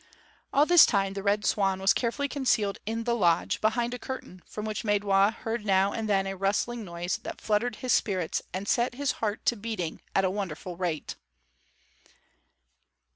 All 0.51 0.65
this 0.65 0.87
time 0.87 1.13
the 1.13 1.21
Red 1.21 1.45
Swan 1.45 1.79
was 1.79 1.93
carefully 1.93 2.27
concealed 2.27 2.79
in 2.87 3.03
the 3.03 3.13
lodge, 3.13 3.61
behind 3.61 3.93
a 3.93 3.99
curtain, 3.99 4.41
from 4.47 4.65
which 4.65 4.81
Maidwa 4.83 5.31
heard 5.35 5.63
now 5.63 5.93
and 5.93 6.09
then 6.09 6.25
a 6.25 6.35
rustling 6.35 6.83
noise 6.83 7.17
that 7.21 7.39
fluttered 7.39 7.75
his 7.75 7.93
spirits 7.93 8.41
and 8.51 8.67
set 8.67 8.95
his 8.95 9.11
heart 9.21 9.45
to 9.45 9.55
beating 9.55 10.01
at 10.15 10.25
a 10.25 10.31
wonderful 10.31 10.75
rate. 10.75 11.17